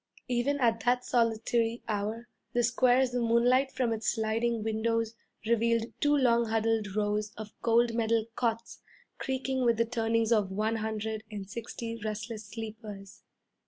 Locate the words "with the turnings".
9.63-10.31